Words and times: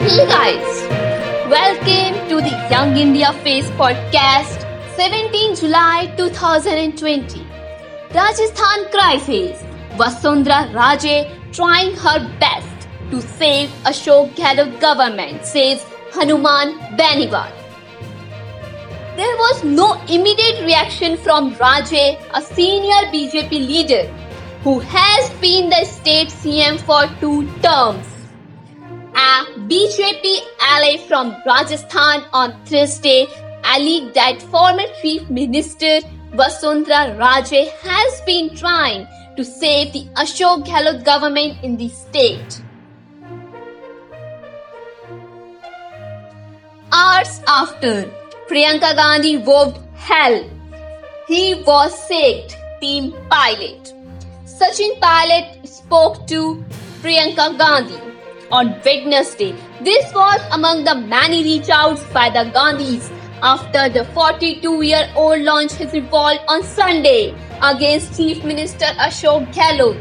Hey 0.00 0.26
guys, 0.26 0.78
welcome 1.50 2.14
to 2.30 2.36
the 2.36 2.52
Young 2.70 2.96
India 2.96 3.34
Face 3.44 3.66
podcast, 3.80 4.62
17 4.96 5.56
July 5.56 6.10
2020. 6.16 7.42
Rajasthan 8.14 8.86
crisis. 8.94 9.62
Vasundhara 9.98 10.72
Raje 10.72 11.28
trying 11.52 11.94
her 11.96 12.18
best 12.40 12.88
to 13.10 13.20
save 13.20 13.68
Ashok 13.90 14.30
Gehlot 14.36 14.80
government, 14.80 15.44
says 15.44 15.84
Hanuman 16.14 16.78
Beniwal. 16.96 17.52
There 19.16 19.36
was 19.44 19.64
no 19.64 19.92
immediate 20.08 20.64
reaction 20.64 21.18
from 21.18 21.52
Raje, 21.56 22.18
a 22.32 22.40
senior 22.40 23.02
BJP 23.12 23.50
leader 23.50 24.04
who 24.64 24.78
has 24.78 25.28
been 25.42 25.68
the 25.68 25.84
state 25.84 26.28
CM 26.28 26.80
for 26.80 27.04
two 27.20 27.46
terms. 27.60 28.09
A 29.20 29.44
BJP 29.70 30.38
ally 30.62 30.96
from 31.06 31.36
Rajasthan 31.46 32.22
on 32.32 32.54
Thursday 32.64 33.26
alleged 33.64 34.14
that 34.14 34.40
former 34.40 34.86
Chief 35.02 35.28
Minister 35.28 35.98
Vasundhara 36.32 37.18
Raje 37.18 37.68
has 37.82 38.22
been 38.22 38.48
trying 38.56 39.06
to 39.36 39.44
save 39.44 39.92
the 39.92 40.04
Ashok 40.22 40.64
Gehlot 40.64 41.04
government 41.04 41.62
in 41.62 41.76
the 41.76 41.90
state. 41.90 42.62
Hours 46.90 47.42
after 47.46 47.94
Priyanka 48.48 48.94
Gandhi 49.02 49.36
vowed 49.36 49.78
hell, 49.96 50.42
he 51.28 51.62
was 51.66 51.92
sacked, 52.08 52.56
team 52.80 53.12
pilot. 53.28 53.92
Sachin 54.46 54.98
Pilot 55.00 55.68
spoke 55.68 56.26
to 56.28 56.64
Priyanka 57.02 57.58
Gandhi 57.58 58.09
on 58.50 58.80
Wednesday. 58.84 59.54
This 59.80 60.12
was 60.14 60.40
among 60.52 60.84
the 60.84 60.94
many 60.94 61.42
reach 61.42 61.68
outs 61.68 62.04
by 62.12 62.28
the 62.30 62.50
Gandhis 62.50 63.10
after 63.42 63.88
the 63.88 64.04
42 64.12 64.82
year 64.82 65.08
old 65.16 65.42
launched 65.42 65.76
his 65.76 65.92
revolt 65.92 66.40
on 66.48 66.62
Sunday 66.62 67.34
against 67.62 68.16
Chief 68.16 68.44
Minister 68.44 68.86
Ashok 69.08 69.52
Gehlot. 69.52 69.98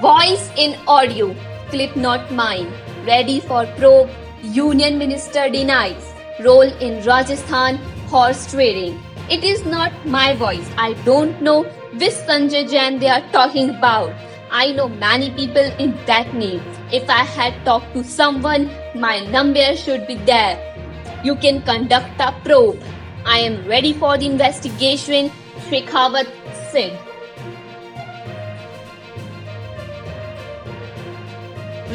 Voice 0.00 0.50
in 0.56 0.76
audio, 0.86 1.34
clip 1.70 1.96
not 1.96 2.30
mine. 2.30 2.70
Ready 3.06 3.40
for 3.40 3.66
probe, 3.78 4.10
Union 4.42 4.98
Minister 4.98 5.48
denies. 5.48 6.12
Role 6.44 6.70
in 6.88 7.02
Rajasthan 7.04 7.78
horse 8.08 8.50
trading. 8.50 9.02
It 9.28 9.42
is 9.42 9.64
not 9.64 9.92
my 10.06 10.34
voice. 10.34 10.68
I 10.78 10.92
don't 11.04 11.40
know 11.42 11.64
which 12.00 12.16
Sanjay 12.28 12.68
Jain 12.70 12.98
they 12.98 13.08
are 13.08 13.24
talking 13.32 13.70
about. 13.70 14.12
I 14.50 14.72
know 14.72 14.88
many 14.88 15.30
people 15.30 15.70
in 15.84 15.94
that 16.06 16.34
name. 16.34 16.62
If 16.92 17.08
I 17.10 17.24
had 17.24 17.64
talked 17.64 17.94
to 17.94 18.04
someone, 18.04 18.70
my 18.94 19.20
number 19.36 19.74
should 19.76 20.06
be 20.06 20.14
there. 20.14 20.54
You 21.24 21.34
can 21.36 21.62
conduct 21.62 22.20
a 22.20 22.32
probe. 22.44 22.82
I 23.24 23.38
am 23.38 23.66
ready 23.66 23.92
for 23.92 24.16
the 24.16 24.26
investigation, 24.26 25.30
Shekhawat 25.68 26.28
said. 26.70 26.98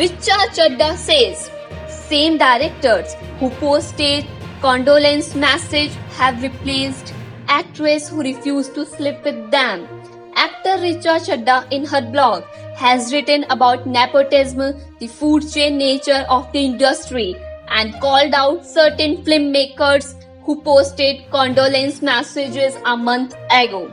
Richa 0.02 0.38
Chadha 0.58 0.96
says 0.98 1.50
same 1.88 2.38
directors 2.38 3.16
who 3.40 3.50
posted 3.62 4.26
condolence 4.62 5.36
message 5.36 5.92
have 6.18 6.42
replaced 6.42 7.11
actress 7.52 8.08
who 8.10 8.22
refused 8.22 8.74
to 8.76 8.86
sleep 8.86 9.24
with 9.26 9.52
them. 9.52 9.88
Actor 10.36 10.76
Richa 10.84 11.16
Chadha 11.28 11.56
in 11.72 11.86
her 11.86 12.02
blog 12.02 12.44
has 12.76 13.14
written 13.14 13.44
about 13.50 13.86
nepotism, 13.86 14.76
the 15.00 15.08
food 15.08 15.48
chain 15.52 15.78
nature 15.78 16.26
of 16.30 16.52
the 16.54 16.64
industry, 16.66 17.36
and 17.68 17.94
called 18.00 18.34
out 18.34 18.66
certain 18.66 19.18
filmmakers 19.26 20.16
who 20.46 20.62
posted 20.62 21.30
condolence 21.30 22.02
messages 22.02 22.78
a 22.86 22.96
month 22.96 23.36
ago. 23.52 23.84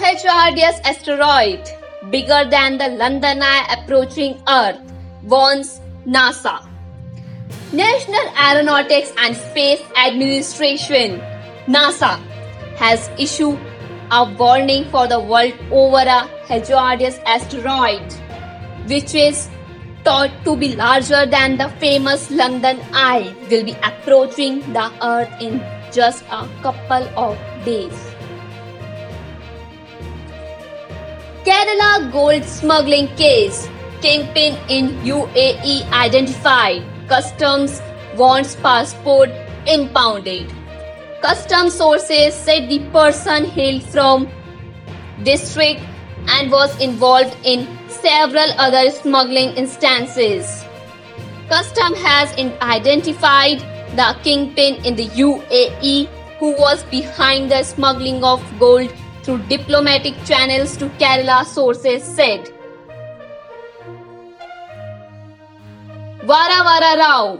HRDS 0.00 0.80
asteroid, 0.84 1.68
bigger 2.10 2.48
than 2.48 2.78
the 2.78 2.88
London 2.88 3.42
Eye 3.42 3.76
approaching 3.78 4.42
Earth, 4.48 4.80
warns 5.24 5.80
NASA. 6.06 6.69
National 7.72 8.26
Aeronautics 8.36 9.12
and 9.16 9.36
Space 9.36 9.80
Administration, 9.96 11.20
NASA, 11.68 12.18
has 12.74 13.08
issued 13.16 13.60
a 14.10 14.24
warning 14.34 14.84
for 14.90 15.06
the 15.06 15.20
world 15.20 15.54
over 15.70 16.02
a 16.02 16.26
hazardous 16.48 17.20
asteroid, 17.26 18.02
which 18.88 19.14
is 19.14 19.48
thought 20.02 20.32
to 20.44 20.56
be 20.56 20.74
larger 20.74 21.26
than 21.26 21.58
the 21.58 21.68
famous 21.78 22.28
London 22.32 22.80
Eye, 22.92 23.32
will 23.48 23.62
be 23.62 23.76
approaching 23.84 24.60
the 24.72 24.90
Earth 25.00 25.30
in 25.40 25.62
just 25.92 26.24
a 26.32 26.48
couple 26.62 27.06
of 27.16 27.38
days. 27.64 27.94
Kerala 31.44 32.10
gold 32.10 32.42
smuggling 32.42 33.06
case. 33.14 33.68
Kingpin 34.02 34.56
in 34.68 34.88
UAE 35.04 35.88
identified. 35.92 36.82
Customs 37.10 37.82
wants 38.16 38.54
passport 38.54 39.30
impounded. 39.66 40.46
Custom 41.20 41.68
sources 41.68 42.32
said 42.34 42.68
the 42.68 42.78
person 42.92 43.46
hailed 43.46 43.82
from 43.82 44.28
district 45.24 45.80
and 46.28 46.52
was 46.52 46.78
involved 46.80 47.36
in 47.42 47.66
several 47.88 48.52
other 48.58 48.90
smuggling 48.90 49.50
instances. 49.56 50.64
Custom 51.48 51.94
has 51.96 52.32
identified 52.62 53.58
the 53.96 54.16
kingpin 54.22 54.76
in 54.84 54.94
the 54.94 55.08
UAE 55.08 56.08
who 56.38 56.52
was 56.52 56.84
behind 56.84 57.50
the 57.50 57.64
smuggling 57.64 58.22
of 58.22 58.40
gold 58.60 58.88
through 59.24 59.38
diplomatic 59.48 60.14
channels 60.24 60.76
to 60.76 60.88
Kerala, 60.90 61.44
sources 61.44 62.04
said. 62.04 62.59
Varavara 66.30 66.96
Rao, 66.96 67.38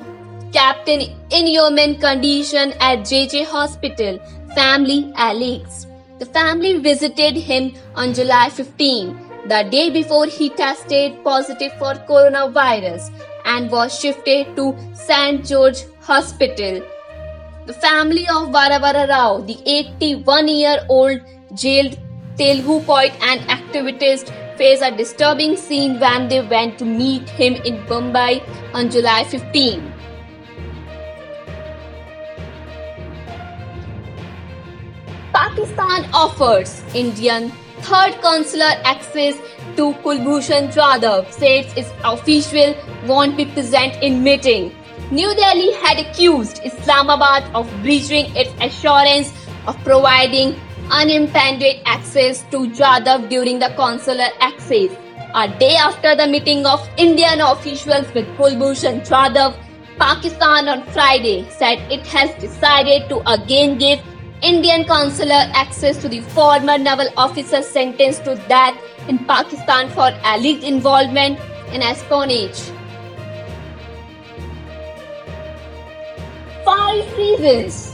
captain 0.53 1.03
in 1.31 1.47
human 1.47 1.95
condition 2.01 2.73
at 2.81 3.05
JJ 3.11 3.45
Hospital, 3.47 4.19
family 4.57 5.13
alleges. 5.17 5.87
The 6.19 6.27
family 6.27 6.79
visited 6.79 7.37
him 7.37 7.73
on 7.95 8.15
July 8.15 8.49
15, 8.49 9.17
the 9.47 9.63
day 9.71 9.91
before 9.91 10.27
he 10.27 10.49
tested 10.49 11.23
positive 11.23 11.73
for 11.75 11.95
coronavirus 12.11 13.13
and 13.45 13.71
was 13.71 13.97
shifted 13.97 14.57
to 14.57 14.75
St. 14.93 15.47
George 15.47 15.85
Hospital. 16.01 16.83
The 17.67 17.73
family 17.75 18.27
of 18.35 18.49
Varavara 18.49 19.09
Rao, 19.09 19.41
the 19.43 19.59
81 19.67 20.49
year 20.49 20.79
old 20.89 21.21
jailed 21.55 21.97
Telugu 22.37 22.81
poet 22.81 23.13
and 23.23 23.41
activist, 23.43 24.33
faced 24.61 24.83
a 24.87 24.95
disturbing 24.95 25.57
scene 25.57 25.99
when 26.01 26.29
they 26.29 26.41
went 26.49 26.79
to 26.79 26.85
meet 26.85 27.31
him 27.31 27.55
in 27.69 27.79
Mumbai 27.93 28.33
on 28.75 28.91
July 28.91 29.25
15. 29.25 29.93
Pakistan 35.33 36.05
offers 36.13 36.75
Indian 36.95 37.51
third 37.89 38.21
consular 38.21 38.73
access 38.93 39.35
to 39.77 39.95
Kulbhushan 40.05 40.69
Jadhav, 40.77 41.33
says 41.33 41.73
its 41.77 41.91
official 42.05 42.75
won't 43.07 43.39
be 43.39 43.47
present 43.47 43.97
in 44.03 44.23
meeting. 44.23 44.73
New 45.11 45.35
Delhi 45.37 45.73
had 45.85 45.99
accused 45.99 46.61
Islamabad 46.65 47.45
of 47.55 47.71
breaching 47.83 48.37
its 48.37 48.53
assurance 48.61 49.33
of 49.67 49.83
providing 49.85 50.55
unimpeded 50.91 51.81
access 51.87 52.00
to 52.13 52.69
Jadhav 52.79 53.29
during 53.29 53.61
the 53.61 53.73
consular 53.77 54.29
access. 54.41 54.91
A 55.35 55.49
day 55.59 55.77
after 55.77 56.17
the 56.17 56.27
meeting 56.27 56.67
of 56.67 56.89
Indian 56.97 57.41
officials 57.41 58.13
with 58.15 58.27
Kulbhushan 58.37 59.07
Jadhav, 59.07 59.55
Pakistan 59.97 60.69
on 60.69 60.83
Friday 60.87 61.49
said 61.51 61.79
it 61.93 62.05
has 62.09 62.31
decided 62.41 63.09
to 63.11 63.23
again 63.33 63.79
give 63.79 64.01
Indian 64.43 64.85
consular 64.87 65.43
access 65.55 65.99
to 65.99 66.09
the 66.09 66.21
former 66.21 66.79
naval 66.79 67.09
officer 67.17 67.63
sentenced 67.63 68.25
to 68.25 68.35
death 68.49 68.77
in 69.07 69.19
Pakistan 69.27 69.89
for 69.91 70.11
alleged 70.25 70.65
involvement 70.65 71.39
in 71.73 71.81
espionage. 71.81 72.61
Five 76.65 77.17
reasons 77.17 77.90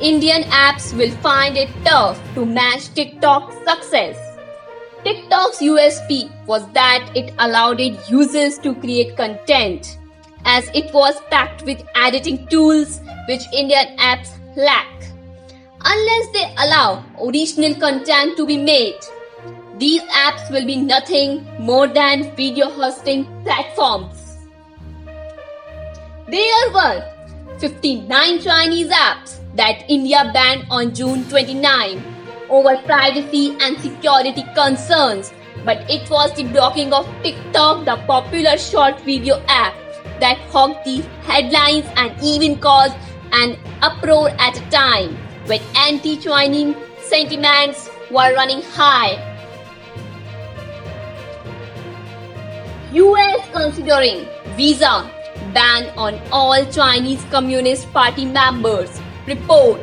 Indian 0.00 0.42
apps 0.44 0.96
will 0.96 1.10
find 1.22 1.56
it 1.56 1.68
tough 1.84 2.20
to 2.34 2.46
match 2.46 2.94
TikTok's 2.94 3.56
success. 3.68 4.16
TikTok's 5.02 5.58
USP 5.58 6.30
was 6.46 6.66
that 6.72 7.10
it 7.16 7.34
allowed 7.38 7.80
its 7.80 8.08
users 8.10 8.58
to 8.58 8.74
create 8.76 9.16
content, 9.16 9.98
as 10.44 10.68
it 10.74 10.92
was 10.94 11.20
packed 11.30 11.62
with 11.62 11.82
editing 11.96 12.46
tools 12.46 13.00
which 13.28 13.42
Indian 13.52 13.96
apps 13.98 14.30
lack. 14.56 14.86
Unless 15.84 16.32
they 16.32 16.54
allow 16.58 17.04
original 17.20 17.74
content 17.74 18.36
to 18.36 18.46
be 18.46 18.56
made, 18.56 19.00
These 19.78 20.02
apps 20.10 20.50
will 20.50 20.66
be 20.66 20.74
nothing 20.74 21.46
more 21.60 21.86
than 21.86 22.34
video 22.34 22.68
hosting 22.68 23.26
platforms. 23.44 24.38
There 26.28 26.70
were 26.74 27.04
59 27.60 28.40
Chinese 28.40 28.88
apps 28.88 29.38
that 29.58 29.84
India 29.88 30.30
banned 30.32 30.64
on 30.70 30.94
June 30.94 31.24
29 31.28 32.02
over 32.48 32.76
privacy 32.86 33.56
and 33.60 33.78
security 33.80 34.44
concerns, 34.54 35.32
but 35.64 35.78
it 35.90 36.08
was 36.08 36.32
the 36.34 36.44
blocking 36.44 36.92
of 36.92 37.06
TikTok, 37.22 37.84
the 37.84 37.96
popular 38.06 38.56
short 38.56 39.00
video 39.00 39.42
app, 39.48 39.74
that 40.20 40.38
hogged 40.52 40.84
the 40.84 41.02
headlines 41.26 41.84
and 41.96 42.14
even 42.22 42.56
caused 42.58 42.94
an 43.32 43.58
uproar 43.82 44.30
at 44.38 44.56
a 44.58 44.70
time 44.70 45.16
when 45.46 45.60
anti-Chinese 45.76 46.76
sentiments 47.02 47.90
were 48.10 48.32
running 48.34 48.62
high. 48.62 49.24
US 52.92 53.48
considering 53.52 54.26
visa 54.56 55.10
ban 55.52 55.90
on 55.96 56.18
all 56.32 56.64
Chinese 56.66 57.22
Communist 57.30 57.92
Party 57.92 58.24
members. 58.24 59.00
Report. 59.28 59.78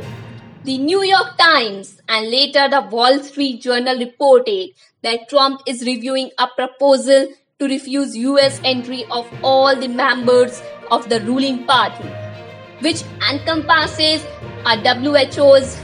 The 0.64 0.80
New 0.80 1.04
York 1.04 1.38
Times 1.38 2.02
and 2.10 2.32
later 2.32 2.68
the 2.68 2.82
Wall 2.82 3.20
Street 3.20 3.62
Journal 3.62 4.00
reported 4.00 4.72
that 5.04 5.30
Trump 5.30 5.62
is 5.68 5.86
reviewing 5.86 6.32
a 6.40 6.48
proposal 6.48 7.28
to 7.60 7.66
refuse 7.68 8.18
US 8.18 8.60
entry 8.64 9.06
of 9.12 9.32
all 9.44 9.76
the 9.76 9.88
members 9.88 10.64
of 10.90 11.08
the 11.10 11.22
ruling 11.22 11.64
party, 11.68 12.10
which 12.82 13.04
encompasses 13.30 14.26
a 14.66 14.78
who's 14.96 15.78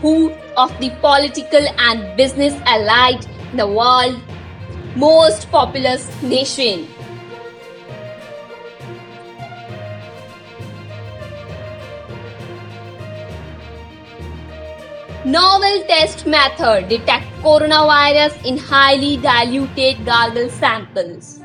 who 0.00 0.32
of 0.56 0.72
the 0.80 0.88
political 1.02 1.68
and 1.78 2.16
business 2.16 2.54
allied 2.64 3.22
in 3.50 3.58
the 3.58 3.66
world 3.66 4.18
most 4.96 5.50
populous 5.50 6.08
nation. 6.22 6.88
Novel 15.32 15.82
test 15.88 16.26
method 16.26 16.88
detect 16.90 17.26
coronavirus 17.42 18.34
in 18.44 18.58
highly 18.58 19.16
diluted 19.16 20.04
gargle 20.04 20.50
samples. 20.50 21.40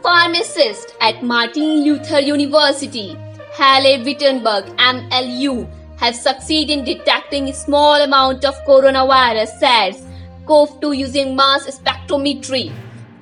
Pharmacist 0.00 0.94
at 1.00 1.24
Martin 1.30 1.82
Luther 1.86 2.20
University, 2.20 3.16
Halle 3.56 4.04
Wittenberg, 4.04 4.66
MLU, 4.76 5.66
have 5.96 6.14
succeeded 6.14 6.78
in 6.78 6.84
detecting 6.84 7.48
a 7.48 7.52
small 7.52 8.00
amount 8.00 8.44
of 8.44 8.54
coronavirus 8.68 9.58
SARS-CoV-2 9.58 10.96
using 10.96 11.34
mass 11.34 11.66
spectrometry. 11.80 12.70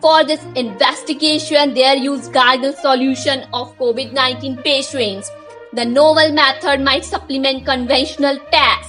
For 0.02 0.22
this 0.22 0.44
investigation, 0.54 1.72
they 1.72 1.94
used 1.96 2.34
gargle 2.34 2.74
solution 2.74 3.46
of 3.54 3.74
COVID-19 3.78 4.62
patients. 4.62 5.30
The 5.72 5.86
novel 5.86 6.30
method 6.32 6.82
might 6.82 7.06
supplement 7.06 7.64
conventional 7.64 8.38
test. 8.52 8.87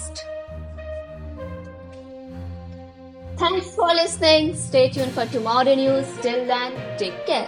Listening. 4.19 4.55
Stay 4.55 4.89
tuned 4.89 5.11
for 5.11 5.25
tomorrow 5.25 5.75
news. 5.75 6.05
Till 6.21 6.45
then, 6.45 6.73
take 6.97 7.25
care. 7.25 7.47